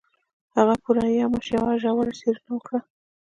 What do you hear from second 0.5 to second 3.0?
هغه پوره یوه میاشت یوه ژوره څېړنه وکړه